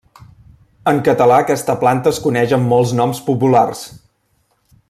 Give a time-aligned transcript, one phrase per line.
[0.91, 3.87] En català aquesta planta es coneix amb molts noms populars.